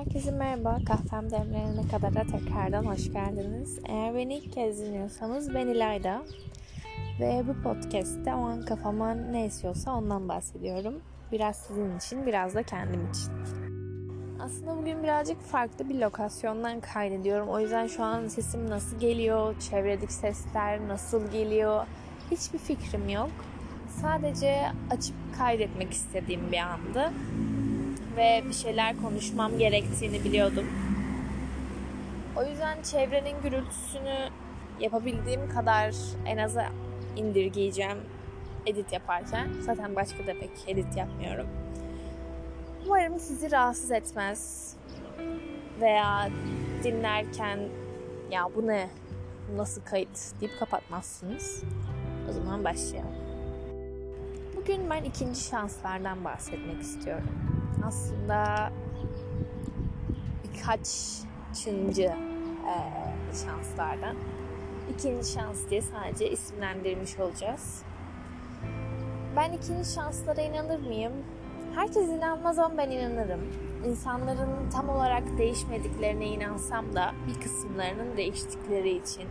Herkese 0.00 0.30
merhaba. 0.30 0.78
Kahvem 0.86 1.30
demlenene 1.30 1.88
kadar 1.88 2.14
da 2.14 2.22
tekrardan 2.22 2.84
hoş 2.84 3.12
geldiniz. 3.12 3.78
Eğer 3.88 4.14
beni 4.14 4.34
ilk 4.34 4.52
kez 4.52 4.78
dinliyorsanız 4.78 5.54
ben 5.54 5.66
İlayda. 5.66 6.22
Ve 7.20 7.42
bu 7.48 7.62
podcast'te 7.62 8.34
o 8.34 8.38
an 8.38 8.62
kafama 8.64 9.14
ne 9.14 9.44
esiyorsa 9.44 9.96
ondan 9.96 10.28
bahsediyorum. 10.28 10.94
Biraz 11.32 11.56
sizin 11.56 11.96
için, 11.96 12.26
biraz 12.26 12.54
da 12.54 12.62
kendim 12.62 13.10
için. 13.10 13.32
Aslında 14.40 14.76
bugün 14.76 15.02
birazcık 15.02 15.40
farklı 15.40 15.88
bir 15.88 15.94
lokasyondan 15.94 16.80
kaydediyorum. 16.80 17.48
O 17.48 17.60
yüzden 17.60 17.86
şu 17.86 18.04
an 18.04 18.28
sesim 18.28 18.70
nasıl 18.70 18.98
geliyor, 18.98 19.54
çevredeki 19.70 20.12
sesler 20.12 20.88
nasıl 20.88 21.30
geliyor 21.30 21.86
hiçbir 22.30 22.58
fikrim 22.58 23.08
yok. 23.08 23.30
Sadece 24.02 24.66
açıp 24.90 25.16
kaydetmek 25.38 25.92
istediğim 25.92 26.52
bir 26.52 26.58
andı 26.58 27.12
ve 28.16 28.42
bir 28.48 28.54
şeyler 28.54 29.02
konuşmam 29.02 29.58
gerektiğini 29.58 30.24
biliyordum. 30.24 30.66
O 32.36 32.44
yüzden 32.44 32.82
çevrenin 32.82 33.42
gürültüsünü 33.42 34.28
yapabildiğim 34.80 35.48
kadar 35.48 35.94
en 36.26 36.38
aza 36.38 36.66
indirgeyeceğim 37.16 37.98
edit 38.66 38.92
yaparken. 38.92 39.48
Zaten 39.60 39.96
başka 39.96 40.26
da 40.26 40.32
pek 40.32 40.50
edit 40.66 40.96
yapmıyorum. 40.96 41.46
Umarım 42.86 43.20
sizi 43.20 43.52
rahatsız 43.52 43.90
etmez. 43.90 44.72
Veya 45.80 46.28
dinlerken 46.84 47.58
ya 48.30 48.48
bu 48.56 48.66
ne, 48.66 48.90
nasıl 49.56 49.82
kayıt 49.82 50.40
deyip 50.40 50.58
kapatmazsınız. 50.58 51.62
O 52.30 52.32
zaman 52.32 52.64
başlayalım. 52.64 53.14
Bugün 54.56 54.90
ben 54.90 55.04
ikinci 55.04 55.40
şanslardan 55.40 56.24
bahsetmek 56.24 56.80
istiyorum 56.80 57.59
aslında 57.84 58.70
birkaç 60.44 60.88
çıncı 61.64 62.02
e, 62.02 62.76
şanslardan. 63.44 64.16
İkinci 64.94 65.32
şans 65.32 65.70
diye 65.70 65.82
sadece 65.82 66.30
isimlendirmiş 66.30 67.18
olacağız. 67.18 67.82
Ben 69.36 69.52
ikinci 69.52 69.92
şanslara 69.92 70.40
inanır 70.40 70.78
mıyım? 70.78 71.12
Herkes 71.74 72.08
inanmaz 72.08 72.58
ama 72.58 72.76
ben 72.78 72.90
inanırım. 72.90 73.40
İnsanların 73.86 74.70
tam 74.70 74.88
olarak 74.88 75.38
değişmediklerine 75.38 76.26
inansam 76.26 76.94
da 76.94 77.12
bir 77.26 77.40
kısımlarının 77.40 78.16
değiştikleri 78.16 78.90
için, 78.96 79.28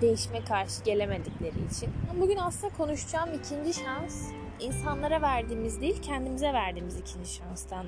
değişme 0.00 0.44
karşı 0.44 0.84
gelemedikleri 0.84 1.64
için. 1.70 1.90
Bugün 2.20 2.36
aslında 2.36 2.74
konuşacağım 2.74 3.28
ikinci 3.34 3.74
şans 3.74 4.30
insanlara 4.62 5.22
verdiğimiz 5.22 5.80
değil 5.80 6.02
kendimize 6.02 6.52
verdiğimiz 6.52 6.98
ikinci 6.98 7.30
şanstan 7.32 7.86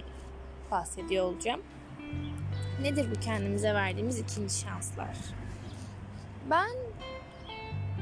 bahsediyor 0.71 1.25
olacağım. 1.25 1.61
Nedir 2.83 3.07
bu 3.17 3.21
kendimize 3.21 3.75
verdiğimiz 3.75 4.19
ikinci 4.19 4.55
şanslar? 4.55 5.17
Ben 6.51 6.71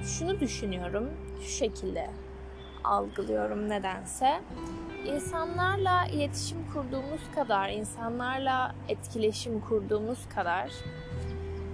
şunu 0.05 0.41
düşünüyorum, 0.41 1.11
şu 1.43 1.51
şekilde 1.51 2.11
algılıyorum 2.85 3.69
nedense. 3.69 4.41
İnsanlarla 5.07 6.07
iletişim 6.07 6.59
kurduğumuz 6.73 7.31
kadar, 7.35 7.69
insanlarla 7.69 8.75
etkileşim 8.89 9.61
kurduğumuz 9.61 10.29
kadar 10.29 10.73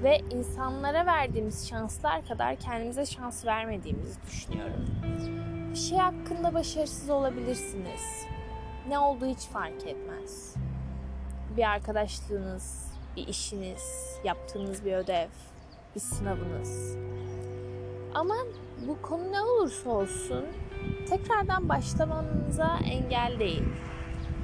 ve 0.02 0.20
insanlara 0.30 1.06
verdiğimiz 1.06 1.68
şanslar 1.68 2.26
kadar 2.26 2.56
kendimize 2.56 3.06
şans 3.06 3.46
vermediğimizi 3.46 4.22
düşünüyorum. 4.26 4.86
Şey 5.78 5.98
hakkında 5.98 6.54
başarısız 6.54 7.10
olabilirsiniz. 7.10 8.26
Ne 8.88 8.98
olduğu 8.98 9.26
hiç 9.26 9.46
fark 9.46 9.86
etmez. 9.86 10.54
Bir 11.56 11.62
arkadaşlığınız, 11.62 12.92
bir 13.16 13.28
işiniz, 13.28 14.14
yaptığınız 14.24 14.84
bir 14.84 14.92
ödev, 14.92 15.28
bir 15.94 16.00
sınavınız. 16.00 16.96
Ama 18.14 18.34
bu 18.88 19.02
konu 19.02 19.32
ne 19.32 19.40
olursa 19.40 19.90
olsun 19.90 20.44
tekrardan 21.08 21.68
başlamanıza 21.68 22.78
engel 22.84 23.36
değil. 23.38 23.64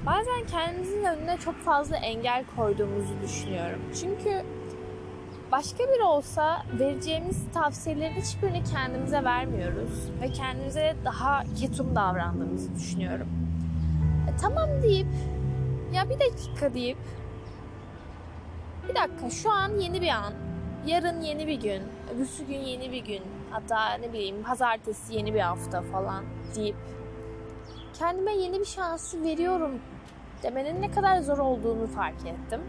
Bazen 0.07 0.47
kendimizin 0.47 1.05
önüne 1.05 1.37
çok 1.37 1.55
fazla 1.55 1.97
engel 1.97 2.45
koyduğumuzu 2.57 3.21
düşünüyorum. 3.23 3.81
Çünkü 4.01 4.45
başka 5.53 5.85
biri 5.85 6.03
olsa 6.03 6.63
vereceğimiz 6.79 7.45
tavsiyelerin 7.55 8.21
hiçbirini 8.21 8.65
kendimize 8.65 9.25
vermiyoruz 9.25 10.11
ve 10.23 10.33
kendimize 10.33 10.97
daha 11.05 11.45
ketum 11.61 11.95
davrandığımızı 11.95 12.75
düşünüyorum. 12.75 13.29
E, 14.29 14.37
tamam 14.37 14.69
deyip 14.83 15.07
ya 15.93 16.11
bir 16.11 16.21
dakika 16.21 16.75
deyip 16.75 16.99
bir 18.89 18.95
dakika 18.95 19.31
şu 19.31 19.51
an 19.51 19.69
yeni 19.69 20.01
bir 20.01 20.09
an, 20.09 20.33
yarın 20.87 21.21
yeni 21.21 21.47
bir 21.47 21.61
gün, 21.61 21.83
öbürsü 22.15 22.47
gün 22.47 22.59
yeni 22.59 22.93
bir 22.93 23.05
gün, 23.05 23.23
hatta 23.51 23.95
ne 23.95 24.13
bileyim 24.13 24.43
pazartesi 24.43 25.15
yeni 25.15 25.35
bir 25.35 25.41
hafta 25.41 25.83
falan 25.83 26.25
deyip 26.55 26.77
kendime 27.99 28.33
yeni 28.33 28.61
bir 28.61 28.65
şansı 28.65 29.23
veriyorum 29.23 29.81
demenin 30.43 30.83
ne 30.83 30.91
kadar 30.91 31.21
zor 31.21 31.39
olduğunu 31.39 31.87
fark 31.87 32.27
ettim. 32.27 32.61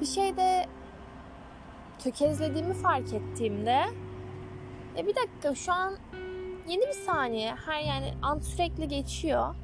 Bir 0.00 0.06
şeyde 0.06 0.66
tökezlediğimi 1.98 2.74
fark 2.74 3.12
ettiğimde 3.12 3.84
ya 4.96 5.06
bir 5.06 5.16
dakika 5.16 5.54
şu 5.54 5.72
an 5.72 5.96
yeni 6.68 6.82
bir 6.82 7.06
saniye 7.06 7.54
her 7.66 7.80
yani 7.80 8.14
an 8.22 8.38
sürekli 8.38 8.88
geçiyor 8.88 9.54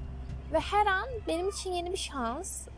ve 0.53 0.59
her 0.59 0.87
an 0.87 1.07
benim 1.29 1.49
için 1.49 1.73
yeni 1.73 1.93
bir 1.93 1.97
şans 1.97 2.69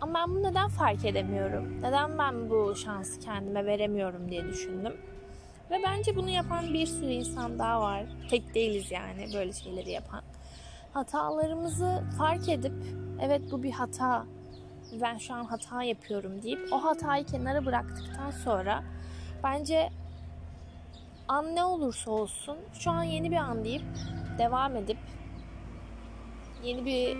ama 0.00 0.14
ben 0.14 0.30
bunu 0.30 0.42
neden 0.42 0.68
fark 0.68 1.04
edemiyorum? 1.04 1.82
Neden 1.82 2.18
ben 2.18 2.50
bu 2.50 2.74
şansı 2.74 3.20
kendime 3.20 3.66
veremiyorum 3.66 4.30
diye 4.30 4.44
düşündüm. 4.44 4.96
Ve 5.70 5.82
bence 5.84 6.16
bunu 6.16 6.30
yapan 6.30 6.74
bir 6.74 6.86
sürü 6.86 7.10
insan 7.10 7.58
daha 7.58 7.80
var. 7.80 8.04
Tek 8.30 8.54
değiliz 8.54 8.90
yani 8.90 9.28
böyle 9.34 9.52
şeyleri 9.52 9.90
yapan. 9.90 10.22
Hatalarımızı 10.92 12.02
fark 12.18 12.48
edip 12.48 12.72
evet 13.20 13.42
bu 13.50 13.62
bir 13.62 13.70
hata 13.70 14.26
ben 15.00 15.18
şu 15.18 15.34
an 15.34 15.44
hata 15.44 15.82
yapıyorum 15.82 16.42
deyip 16.42 16.72
o 16.72 16.84
hatayı 16.84 17.26
kenara 17.26 17.66
bıraktıktan 17.66 18.30
sonra 18.30 18.84
Bence 19.44 19.90
an 21.28 21.54
ne 21.54 21.64
olursa 21.64 22.10
olsun 22.10 22.56
şu 22.72 22.90
an 22.90 23.02
yeni 23.02 23.30
bir 23.30 23.36
an 23.36 23.64
deyip 23.64 23.84
devam 24.38 24.76
edip 24.76 24.98
yeni 26.62 26.84
bir 26.84 27.16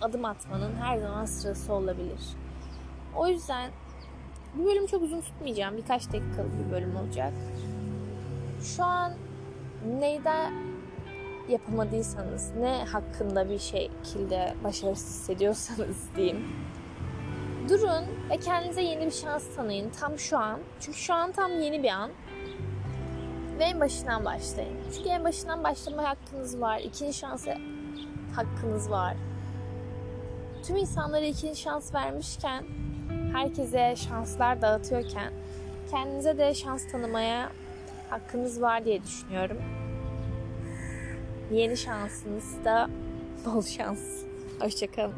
adım 0.00 0.24
atmanın 0.24 0.76
her 0.76 0.98
zaman 0.98 1.24
sırası 1.24 1.72
olabilir. 1.72 2.20
O 3.16 3.28
yüzden 3.28 3.70
bu 4.54 4.64
bölüm 4.64 4.86
çok 4.86 5.02
uzun 5.02 5.20
tutmayacağım. 5.20 5.76
Birkaç 5.76 6.06
dakikalık 6.06 6.66
bir 6.66 6.72
bölüm 6.72 6.96
olacak. 6.96 7.32
Şu 8.62 8.84
an 8.84 9.12
neyde 10.00 10.50
yapamadıysanız, 11.48 12.52
ne 12.60 12.84
hakkında 12.84 13.50
bir 13.50 13.58
şekilde 13.58 14.54
başarısız 14.64 15.20
hissediyorsanız 15.20 16.16
diyeyim 16.16 16.46
Durun 17.68 18.04
ve 18.30 18.36
kendinize 18.36 18.82
yeni 18.82 19.06
bir 19.06 19.10
şans 19.10 19.56
tanıyın 19.56 19.90
tam 19.90 20.18
şu 20.18 20.38
an. 20.38 20.60
Çünkü 20.80 20.98
şu 20.98 21.14
an 21.14 21.32
tam 21.32 21.60
yeni 21.60 21.82
bir 21.82 21.88
an. 21.88 22.10
Ve 23.58 23.64
en 23.64 23.80
başından 23.80 24.24
başlayın. 24.24 24.76
Çünkü 24.94 25.08
en 25.08 25.24
başından 25.24 25.64
başlama 25.64 26.04
hakkınız 26.04 26.60
var. 26.60 26.78
İkinci 26.78 27.18
şansı 27.18 27.54
hakkınız 28.36 28.90
var. 28.90 29.16
Tüm 30.66 30.76
insanlara 30.76 31.24
ikinci 31.24 31.60
şans 31.60 31.94
vermişken, 31.94 32.64
herkese 33.32 33.94
şanslar 33.96 34.62
dağıtıyorken, 34.62 35.32
kendinize 35.90 36.38
de 36.38 36.54
şans 36.54 36.92
tanımaya 36.92 37.50
hakkınız 38.10 38.62
var 38.62 38.84
diye 38.84 39.02
düşünüyorum. 39.02 39.58
Yeni 41.50 41.76
şansınızda 41.76 42.90
bol 43.46 43.62
şans. 43.62 44.22
Hoşçakalın. 44.60 45.14